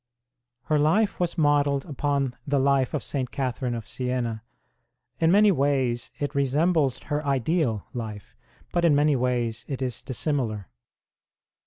[0.63, 3.29] Her life was modelled upon the life of St.
[3.29, 4.41] Catherine of Siena.
[5.19, 8.35] In many 14 INTRODUCTION ways it resembles her ideal life,
[8.73, 10.69] but in many ways it is dissimilar.